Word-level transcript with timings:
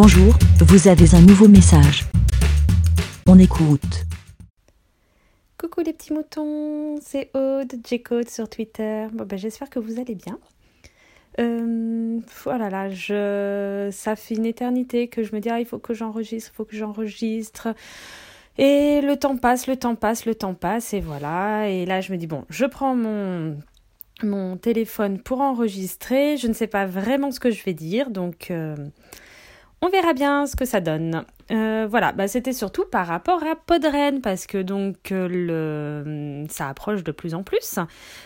Bonjour, 0.00 0.32
vous 0.60 0.86
avez 0.86 1.12
un 1.16 1.20
nouveau 1.22 1.48
message. 1.48 2.04
On 3.26 3.36
écoute. 3.36 4.04
Coucou 5.58 5.80
les 5.80 5.92
petits 5.92 6.12
moutons, 6.12 7.00
c'est 7.02 7.32
Aude, 7.34 7.72
J-Code 7.84 8.30
sur 8.30 8.48
Twitter. 8.48 9.08
Ben, 9.12 9.36
J'espère 9.36 9.68
que 9.68 9.80
vous 9.80 9.98
allez 9.98 10.14
bien. 10.14 10.38
Euh, 11.40 12.20
voilà, 12.44 12.70
là, 12.70 12.90
je... 12.90 13.88
ça 13.90 14.14
fait 14.14 14.36
une 14.36 14.46
éternité 14.46 15.08
que 15.08 15.24
je 15.24 15.34
me 15.34 15.40
dis, 15.40 15.50
ah, 15.50 15.58
il 15.58 15.66
faut 15.66 15.80
que 15.80 15.94
j'enregistre, 15.94 16.52
il 16.54 16.56
faut 16.56 16.64
que 16.64 16.76
j'enregistre. 16.76 17.74
Et 18.56 19.00
le 19.00 19.16
temps 19.16 19.36
passe, 19.36 19.66
le 19.66 19.74
temps 19.74 19.96
passe, 19.96 20.26
le 20.26 20.36
temps 20.36 20.54
passe, 20.54 20.94
et 20.94 21.00
voilà. 21.00 21.68
Et 21.70 21.86
là, 21.86 22.00
je 22.00 22.12
me 22.12 22.18
dis, 22.18 22.28
bon, 22.28 22.44
je 22.50 22.66
prends 22.66 22.94
mon, 22.94 23.58
mon 24.22 24.56
téléphone 24.58 25.18
pour 25.18 25.40
enregistrer. 25.40 26.36
Je 26.36 26.46
ne 26.46 26.52
sais 26.52 26.68
pas 26.68 26.86
vraiment 26.86 27.32
ce 27.32 27.40
que 27.40 27.50
je 27.50 27.64
vais 27.64 27.74
dire, 27.74 28.10
donc 28.10 28.52
euh, 28.52 28.76
on 29.80 29.88
verra 29.88 30.12
bien 30.12 30.46
ce 30.46 30.56
que 30.56 30.64
ça 30.64 30.80
donne. 30.80 31.24
Euh, 31.50 31.86
voilà, 31.88 32.12
bah, 32.12 32.28
c'était 32.28 32.52
surtout 32.52 32.84
par 32.84 33.06
rapport 33.06 33.42
à 33.44 33.56
Podren, 33.56 34.20
parce 34.20 34.46
que 34.46 34.58
donc 34.58 35.12
euh, 35.12 35.28
le, 35.28 36.46
ça 36.48 36.68
approche 36.68 37.04
de 37.04 37.12
plus 37.12 37.34
en 37.34 37.42
plus. 37.42 37.78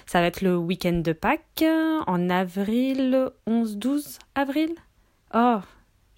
Ça 0.07 0.21
va 0.21 0.23
être 0.23 0.41
le 0.41 0.57
week-end 0.57 1.01
de 1.05 1.13
Pâques 1.13 1.65
en 2.07 2.31
avril, 2.31 3.31
11-12 3.47 4.19
avril. 4.35 4.71
Oh, 5.35 5.59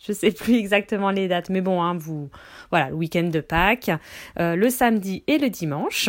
je 0.06 0.12
sais 0.12 0.30
plus 0.33 0.55
exactement 0.55 1.11
les 1.11 1.28
dates, 1.28 1.51
mais 1.51 1.61
bon, 1.61 1.83
hein, 1.83 1.97
vous, 1.97 2.30
voilà, 2.70 2.91
le 2.91 2.97
week-end 2.97 3.25
de 3.25 3.41
Pâques, 3.41 3.91
euh, 4.39 4.56
le 4.56 4.70
samedi 4.70 5.25
et 5.27 5.39
le 5.39 5.51
dimanche. 5.51 6.09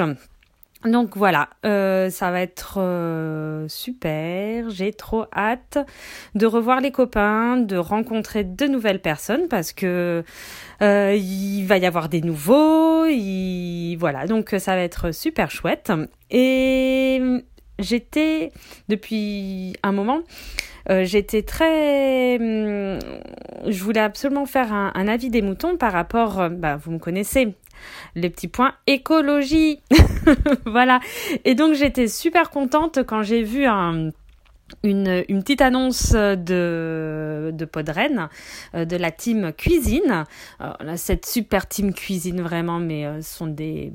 Donc 0.86 1.18
voilà, 1.18 1.50
euh, 1.66 2.10
ça 2.12 2.30
va 2.30 2.42
être 2.42 2.78
euh, 2.78 3.68
super. 3.68 4.70
J'ai 4.70 4.94
trop 4.94 5.26
hâte 5.36 5.80
de 6.36 6.46
revoir 6.46 6.80
les 6.80 6.92
copains, 6.92 7.58
de 7.58 7.76
rencontrer 7.76 8.44
de 8.44 8.68
nouvelles 8.68 9.02
personnes 9.02 9.48
parce 9.48 9.74
que 9.74 10.24
euh, 10.82 11.16
il 11.18 11.64
va 11.66 11.78
y 11.78 11.86
avoir 11.86 12.08
des 12.08 12.22
nouveaux. 12.22 13.06
Voilà, 13.98 14.28
donc 14.28 14.54
ça 14.60 14.76
va 14.76 14.82
être 14.82 15.12
super 15.12 15.50
chouette. 15.50 15.92
Et 16.30 17.20
j'étais 17.80 18.52
depuis 18.88 19.74
un 19.82 19.92
moment, 19.92 20.22
j'étais 20.90 21.42
très, 21.42 22.38
hum, 22.40 23.00
je 23.68 23.84
voulais 23.84 24.02
absolument 24.02 24.46
faire 24.46 24.74
un, 24.74 25.08
avis 25.08 25.30
des 25.30 25.42
moutons 25.42 25.78
par 25.78 25.92
rapport, 25.92 26.50
bah, 26.50 26.78
vous 26.78 26.92
me 26.92 27.00
connaissez, 27.00 27.56
les 28.16 28.30
petits 28.30 28.48
points 28.48 28.74
écologie. 28.88 29.82
voilà. 30.66 31.00
Et 31.44 31.56
donc 31.56 31.74
j'étais 31.74 32.08
super 32.08 32.50
contente 32.50 33.00
quand 33.06 33.24
j'ai 33.24 33.44
vu 33.44 33.66
un 33.66 34.12
une, 34.84 35.24
une, 35.30 35.42
petite 35.44 35.62
annonce 35.62 36.14
de, 36.14 37.52
de 37.54 37.66
Podren, 37.66 38.30
euh, 38.74 38.86
de 38.86 38.96
la 38.96 39.12
team 39.12 39.54
cuisine. 39.54 40.26
cette 40.96 41.26
super 41.26 41.68
team 41.68 41.94
cuisine, 41.94 42.42
vraiment, 42.42 42.80
mais 42.80 43.06
euh, 43.06 43.22
sont 43.22 43.48
des, 43.48 43.94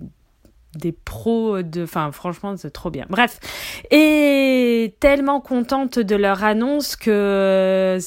des 0.74 0.92
pros 0.92 1.62
de. 1.62 1.84
Enfin, 1.84 2.12
franchement, 2.12 2.56
c'est 2.56 2.70
trop 2.70 2.90
bien. 2.90 3.06
Bref. 3.08 3.38
Et 3.90 4.94
tellement 5.00 5.40
contente 5.40 5.98
de 5.98 6.16
leur 6.16 6.44
annonce 6.44 6.96
que 6.96 7.98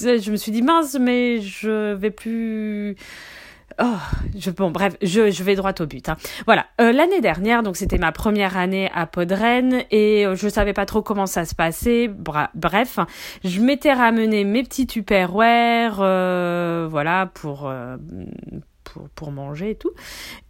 je 0.00 0.30
me 0.30 0.36
suis 0.36 0.52
dit, 0.52 0.62
mince, 0.62 0.96
mais 1.00 1.40
je 1.40 1.94
vais 1.94 2.10
plus 2.10 2.96
Oh, 3.80 3.96
je, 4.36 4.50
bon, 4.50 4.72
bref, 4.72 4.96
je, 5.02 5.30
je 5.30 5.44
vais 5.44 5.54
droit 5.54 5.72
au 5.78 5.86
but. 5.86 6.08
Hein. 6.08 6.16
Voilà, 6.46 6.66
euh, 6.80 6.90
l'année 6.90 7.20
dernière, 7.20 7.62
donc 7.62 7.76
c'était 7.76 7.98
ma 7.98 8.10
première 8.10 8.56
année 8.56 8.90
à 8.92 9.06
Podren 9.06 9.84
et 9.92 10.26
euh, 10.26 10.34
je 10.34 10.48
savais 10.48 10.72
pas 10.72 10.84
trop 10.84 11.00
comment 11.00 11.26
ça 11.26 11.44
se 11.44 11.54
passait. 11.54 12.10
bref, 12.54 12.98
je 13.44 13.60
m'étais 13.60 13.92
ramené 13.92 14.42
mes 14.42 14.64
petits 14.64 14.88
tupperware, 14.88 15.98
euh, 16.00 16.88
voilà, 16.90 17.26
pour, 17.32 17.68
euh, 17.68 17.96
pour, 18.92 19.08
pour 19.10 19.30
manger 19.32 19.70
et 19.70 19.74
tout. 19.74 19.92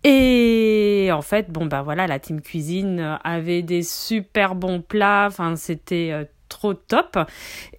Et 0.05 1.11
en 1.13 1.23
fait, 1.23 1.51
bon, 1.51 1.67
bah 1.67 1.83
voilà, 1.83 2.07
la 2.07 2.19
team 2.19 2.41
cuisine 2.41 3.19
avait 3.25 3.63
des 3.63 3.83
super 3.83 4.55
bons 4.55 4.81
plats. 4.81 5.27
Enfin, 5.29 5.57
c'était 5.57 6.29
trop 6.49 6.75
top. 6.75 7.19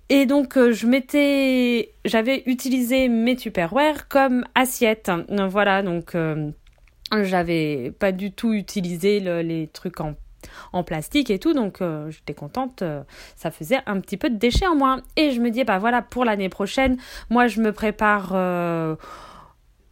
Et 0.09 0.25
donc, 0.25 0.57
euh, 0.57 0.71
je 0.71 0.87
m'étais, 0.87 1.93
j'avais 2.05 2.43
utilisé 2.47 3.09
mes 3.09 3.35
Tupperware 3.35 4.07
comme 4.07 4.43
assiette. 4.55 5.11
Voilà, 5.29 5.83
donc, 5.83 6.15
euh, 6.15 6.49
j'avais 7.21 7.91
pas 7.99 8.11
du 8.11 8.31
tout 8.31 8.53
utilisé 8.53 9.19
les 9.19 9.67
trucs 9.67 10.01
en, 10.01 10.15
en 10.73 10.83
plastique 10.83 11.29
et 11.29 11.39
tout, 11.39 11.53
donc 11.53 11.81
euh, 11.81 12.09
j'étais 12.09 12.33
contente, 12.33 12.83
ça 13.35 13.51
faisait 13.51 13.79
un 13.87 13.99
petit 13.99 14.17
peu 14.17 14.29
de 14.29 14.35
déchets 14.35 14.67
en 14.67 14.75
moins. 14.75 15.01
Et 15.15 15.31
je 15.31 15.41
me 15.41 15.49
dis, 15.51 15.63
bah 15.63 15.79
voilà, 15.79 16.01
pour 16.01 16.25
l'année 16.25 16.49
prochaine, 16.49 16.97
moi 17.29 17.47
je 17.47 17.61
me 17.61 17.71
prépare 17.71 18.33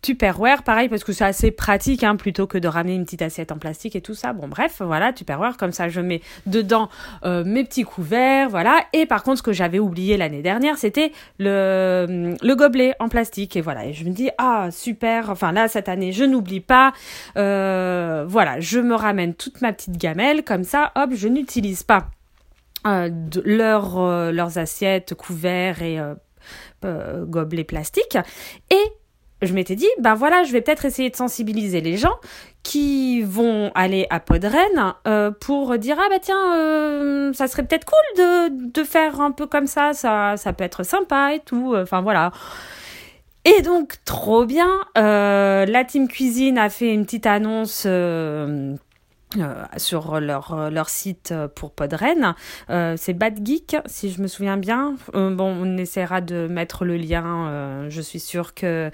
Tupperware, 0.07 0.63
pareil, 0.63 0.87
parce 0.87 1.03
que 1.03 1.11
c'est 1.11 1.25
assez 1.25 1.51
pratique, 1.51 2.01
hein, 2.01 2.15
plutôt 2.15 2.47
que 2.47 2.57
de 2.57 2.69
ramener 2.69 2.95
une 2.95 3.03
petite 3.03 3.21
assiette 3.21 3.51
en 3.51 3.57
plastique 3.57 3.93
et 3.93 3.99
tout 3.99 4.13
ça. 4.13 4.31
Bon, 4.31 4.47
bref, 4.47 4.77
voilà, 4.79 5.11
Tupperware, 5.11 5.57
comme 5.57 5.73
ça, 5.73 5.89
je 5.89 5.99
mets 5.99 6.21
dedans 6.45 6.87
euh, 7.25 7.43
mes 7.43 7.65
petits 7.65 7.83
couverts, 7.83 8.47
voilà. 8.47 8.79
Et 8.93 9.05
par 9.05 9.21
contre, 9.21 9.39
ce 9.39 9.43
que 9.43 9.51
j'avais 9.51 9.79
oublié 9.79 10.15
l'année 10.15 10.41
dernière, 10.41 10.77
c'était 10.77 11.11
le, 11.39 12.37
le 12.41 12.55
gobelet 12.55 12.95
en 13.01 13.09
plastique. 13.09 13.57
Et 13.57 13.61
voilà, 13.61 13.85
et 13.85 13.91
je 13.91 14.05
me 14.05 14.11
dis, 14.11 14.29
ah, 14.37 14.69
super, 14.71 15.29
enfin 15.29 15.51
là, 15.51 15.67
cette 15.67 15.89
année, 15.89 16.13
je 16.13 16.23
n'oublie 16.23 16.61
pas. 16.61 16.93
Euh, 17.35 18.23
voilà, 18.29 18.61
je 18.61 18.79
me 18.79 18.95
ramène 18.95 19.33
toute 19.33 19.59
ma 19.59 19.73
petite 19.73 19.97
gamelle, 19.97 20.45
comme 20.45 20.63
ça, 20.63 20.93
hop, 20.95 21.09
je 21.15 21.27
n'utilise 21.27 21.83
pas 21.83 22.07
euh, 22.85 23.09
leur, 23.43 24.31
leurs 24.31 24.57
assiettes, 24.57 25.15
couverts 25.15 25.81
et 25.81 25.99
gobelets 26.81 27.65
plastiques. 27.65 28.17
Et 28.71 28.96
je 29.41 29.53
m'étais 29.53 29.75
dit, 29.75 29.87
ben 29.99 30.15
voilà, 30.15 30.43
je 30.43 30.51
vais 30.51 30.61
peut-être 30.61 30.85
essayer 30.85 31.09
de 31.09 31.15
sensibiliser 31.15 31.81
les 31.81 31.97
gens 31.97 32.15
qui 32.63 33.21
vont 33.21 33.71
aller 33.75 34.07
à 34.09 34.19
Podren 34.19 34.95
euh, 35.07 35.31
pour 35.31 35.77
dire, 35.77 35.97
ah 35.99 36.07
bah 36.09 36.19
tiens, 36.21 36.55
euh, 36.55 37.33
ça 37.33 37.47
serait 37.47 37.63
peut-être 37.63 37.85
cool 37.85 38.23
de, 38.23 38.71
de 38.71 38.83
faire 38.83 39.21
un 39.21 39.31
peu 39.31 39.45
comme 39.45 39.67
ça, 39.67 39.93
ça, 39.93 40.37
ça 40.37 40.53
peut 40.53 40.63
être 40.63 40.83
sympa 40.83 41.33
et 41.35 41.39
tout, 41.39 41.75
enfin 41.75 42.01
voilà. 42.01 42.31
Et 43.45 43.61
donc, 43.61 43.95
trop 44.03 44.45
bien, 44.45 44.69
euh, 44.97 45.65
la 45.65 45.85
team 45.85 46.09
cuisine 46.09 46.57
a 46.57 46.69
fait 46.69 46.93
une 46.93 47.05
petite 47.05 47.25
annonce 47.25 47.87
euh, 49.35 49.65
sur 49.75 50.21
leur, 50.21 50.53
euh, 50.53 50.69
leur 50.69 50.87
site 50.87 51.33
euh, 51.33 51.49
pour 51.49 51.71
Podren. 51.71 52.33
C'est 52.69 53.13
Bad 53.13 53.45
Geek, 53.45 53.75
si 53.85 54.09
je 54.09 54.21
me 54.21 54.27
souviens 54.27 54.55
bien. 54.55 54.95
bon, 55.13 55.37
on 55.39 55.77
essaiera 55.77 56.21
de 56.21 56.47
mettre 56.47 56.85
le 56.85 56.95
lien. 56.95 57.89
je 57.89 58.01
suis 58.01 58.19
sûre 58.19 58.53
que 58.53 58.89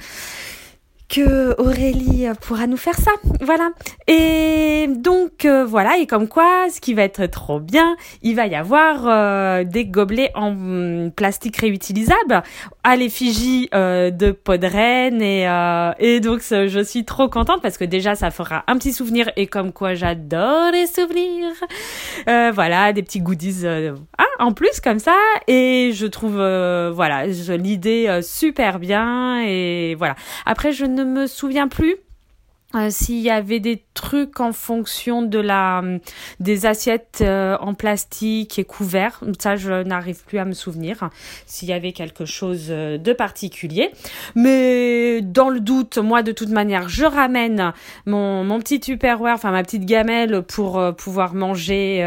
que 1.14 1.62
Aurélie 1.62 2.26
pourra 2.42 2.66
nous 2.66 2.78
faire 2.78 2.96
ça. 2.96 3.12
Voilà. 3.42 3.70
Et 4.08 4.88
donc 4.90 5.46
euh, 5.46 5.64
voilà, 5.64 5.98
et 5.98 6.08
comme 6.08 6.28
quoi, 6.28 6.66
ce 6.74 6.82
qui 6.82 6.96
va 6.96 7.04
être 7.04 7.28
trop 7.28 7.60
bien, 7.60 7.96
il 8.24 8.36
va 8.36 8.48
y 8.48 8.56
avoir 8.56 9.06
euh, 9.06 9.64
des 9.64 9.86
gobelets 9.86 10.32
en 10.34 11.12
plastique 11.16 11.58
réutilisable 11.58 12.42
à 12.84 12.96
l'effigie 12.96 13.70
euh, 13.76 14.10
de 14.10 14.32
Podren 14.32 15.22
et 15.22 15.44
et 16.00 16.20
donc 16.20 16.42
je 16.42 16.84
suis 16.84 17.06
trop 17.06 17.30
contente 17.30 17.62
parce 17.62 17.78
que 17.78 17.86
déjà 17.86 18.16
ça 18.16 18.32
fera 18.32 18.64
un 18.68 18.78
petit 18.78 18.94
souvenir 18.94 19.30
et 19.36 19.46
comme 19.46 19.72
quoi 19.72 19.94
j'adore 19.94 20.72
les 20.72 20.88
souvenirs. 20.88 21.54
voilà, 22.54 22.92
des 22.92 23.04
petits 23.04 23.22
goodies 23.22 23.66
ah, 24.18 24.24
en 24.44 24.52
plus 24.52 24.80
comme 24.82 25.00
ça 25.00 25.16
et 25.48 25.92
je 25.94 26.06
trouve 26.06 26.36
voilà 26.36 27.26
l'idée 27.26 28.20
super 28.22 28.80
bien 28.80 29.42
et 29.46 29.96
voilà. 29.96 30.16
Après 30.46 30.72
je 30.72 30.86
ne 30.86 31.04
me 31.04 31.28
souviens 31.28 31.68
plus 31.68 31.96
euh, 32.76 32.90
s'il 32.90 33.20
y 33.20 33.30
avait 33.30 33.60
des 33.60 33.84
trucs 33.94 34.40
en 34.40 34.52
fonction 34.52 35.22
de 35.22 35.38
la 35.38 35.84
des 36.40 36.66
assiettes 36.66 37.20
euh, 37.22 37.56
en 37.60 37.76
plastique 37.76 38.58
et 38.58 38.64
couverts, 38.64 39.22
ça 39.40 39.56
je 39.56 39.84
n'arrive 39.84 40.24
plus 40.26 40.40
à 40.40 40.46
me 40.46 40.54
souvenir 40.54 41.10
s'il 41.46 41.70
y 41.70 41.74
avait 41.74 41.92
quelque 41.92 42.26
chose 42.26 42.68
euh, 42.70 42.98
de 42.98 43.14
particulier. 43.14 43.92
Mais 44.34 45.22
dans 45.22 45.50
le 45.50 45.60
doute, 45.60 46.00
moi 46.00 46.24
de 46.24 46.32
toute 46.32 46.50
manière, 46.50 46.90
je 46.90 47.06
ramène 47.06 47.74
mon 48.08 48.44
mon 48.44 48.60
petit 48.60 48.80
tupperware, 48.80 49.36
enfin 49.36 49.52
ma 49.52 49.62
petite 49.64 49.86
gamelle 49.86 50.42
pour 50.42 50.82
pouvoir 50.96 51.36
manger 51.36 52.04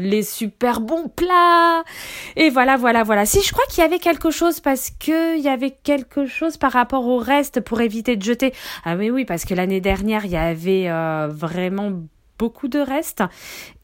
les 0.00 0.22
super 0.22 0.80
bons 0.80 1.08
plats. 1.08 1.84
Et 2.36 2.50
voilà, 2.50 2.76
voilà, 2.76 3.04
voilà. 3.04 3.26
Si 3.26 3.42
je 3.42 3.52
crois 3.52 3.64
qu'il 3.70 3.82
y 3.82 3.86
avait 3.86 3.98
quelque 3.98 4.30
chose 4.30 4.60
parce 4.60 4.90
que 4.90 5.36
il 5.36 5.42
y 5.42 5.48
avait 5.48 5.70
quelque 5.70 6.26
chose 6.26 6.56
par 6.56 6.72
rapport 6.72 7.06
au 7.06 7.18
reste 7.18 7.60
pour 7.60 7.80
éviter 7.80 8.16
de 8.16 8.22
jeter. 8.22 8.52
Ah 8.84 8.96
mais 8.96 9.10
oui, 9.10 9.24
parce 9.24 9.44
que 9.44 9.54
l'année 9.54 9.80
dernière, 9.84 10.24
il 10.24 10.32
y 10.32 10.36
avait 10.36 10.88
euh, 10.88 11.28
vraiment 11.30 11.92
beaucoup 12.38 12.66
de 12.66 12.80
restes. 12.80 13.22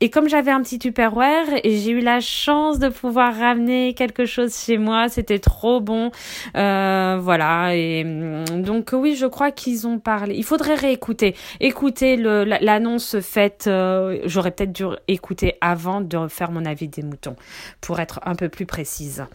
Et 0.00 0.10
comme 0.10 0.28
j'avais 0.28 0.50
un 0.50 0.60
petit 0.62 0.80
Tupperware 0.80 1.46
j'ai 1.62 1.90
eu 1.90 2.00
la 2.00 2.20
chance 2.20 2.80
de 2.80 2.88
pouvoir 2.88 3.36
ramener 3.36 3.94
quelque 3.94 4.24
chose 4.26 4.56
chez 4.56 4.76
moi, 4.76 5.08
c'était 5.08 5.38
trop 5.38 5.80
bon. 5.80 6.10
Euh, 6.56 7.18
voilà. 7.20 7.76
Et 7.76 8.02
mm, 8.02 8.62
donc 8.62 8.90
oui, 8.92 9.14
je 9.14 9.26
crois 9.26 9.52
qu'ils 9.52 9.86
ont 9.86 9.98
parlé. 10.00 10.34
Il 10.34 10.44
faudrait 10.44 10.74
réécouter. 10.74 11.36
Écouter 11.60 12.16
l'annonce 12.16 13.20
faite. 13.20 13.66
Euh, 13.68 14.18
j'aurais 14.24 14.50
peut-être 14.50 14.72
dû 14.72 14.84
écouter 15.06 15.54
avant 15.60 16.00
de 16.00 16.26
faire 16.26 16.50
mon 16.50 16.64
avis 16.64 16.88
des 16.88 17.02
moutons 17.02 17.36
pour 17.80 18.00
être 18.00 18.20
un 18.24 18.34
peu 18.34 18.48
plus 18.48 18.66
précise. 18.66 19.26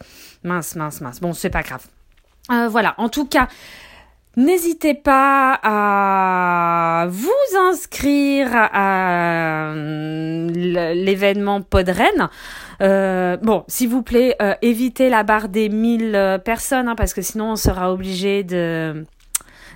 Mince, 0.42 0.76
mince, 0.76 1.00
mince. 1.00 1.20
Bon, 1.20 1.32
c'est 1.32 1.50
pas 1.50 1.62
grave. 1.62 1.86
voilà, 2.68 2.94
en 2.98 3.08
tout 3.08 3.26
cas, 3.26 3.48
N'hésitez 4.36 4.92
pas 4.92 5.58
à 5.62 7.06
vous 7.08 7.30
inscrire 7.70 8.48
à 8.52 9.72
l'événement 9.74 11.62
Podren. 11.62 12.28
Euh, 12.82 13.38
bon, 13.38 13.64
s'il 13.66 13.88
vous 13.88 14.02
plaît, 14.02 14.36
évitez 14.60 15.08
la 15.08 15.22
barre 15.22 15.48
des 15.48 15.70
1000 15.70 16.40
personnes, 16.44 16.88
hein, 16.88 16.96
parce 16.96 17.14
que 17.14 17.22
sinon 17.22 17.52
on 17.52 17.56
sera 17.56 17.90
obligé 17.90 18.44
de 18.44 19.06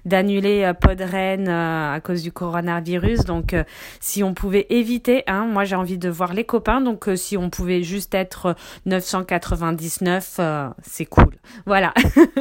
d'annuler 0.04 0.64
euh, 0.64 0.74
Podren 0.74 1.48
euh, 1.48 1.94
à 1.94 2.00
cause 2.00 2.22
du 2.22 2.32
coronavirus. 2.32 3.24
Donc, 3.24 3.54
euh, 3.54 3.64
si 4.00 4.22
on 4.22 4.34
pouvait 4.34 4.66
éviter, 4.70 5.22
hein, 5.26 5.46
moi 5.46 5.64
j'ai 5.64 5.76
envie 5.76 5.98
de 5.98 6.08
voir 6.08 6.34
les 6.34 6.44
copains. 6.44 6.80
Donc, 6.80 7.08
si 7.16 7.36
on 7.36 7.50
pouvait 7.50 7.82
juste 7.82 8.14
être 8.14 8.54
999, 8.86 10.40
c'est 10.82 11.06
cool. 11.06 11.36
Voilà. 11.66 11.92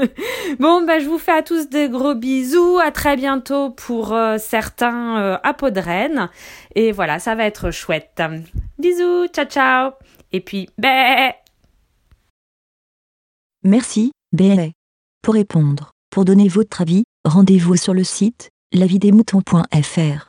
bon, 0.59 0.85
bah, 0.85 0.99
je 0.99 1.05
vous 1.05 1.19
fais 1.19 1.33
à 1.33 1.41
tous 1.41 1.69
des 1.69 1.89
gros 1.89 2.15
bisous. 2.15 2.79
À 2.79 2.91
très 2.91 3.15
bientôt 3.15 3.71
pour 3.71 4.15
certains 4.37 5.39
à 5.43 5.53
Podren. 5.53 6.29
Et 6.75 6.91
voilà, 6.91 7.19
ça 7.19 7.35
va 7.35 7.45
être 7.45 7.71
chouette. 7.71 8.21
Bisous, 8.77 9.27
ciao 9.27 9.45
ciao. 9.45 9.91
Et 10.31 10.41
puis, 10.41 10.69
bé. 10.77 11.31
Merci, 13.63 14.11
bé. 14.31 14.73
Pour 15.21 15.33
répondre, 15.33 15.91
pour 16.09 16.23
donner 16.23 16.47
votre 16.47 16.81
avis, 16.81 17.03
Rendez-vous 17.25 17.75
sur 17.75 17.93
le 17.93 18.05
site 18.05 18.49
lavidemouton.fr. 18.71 20.28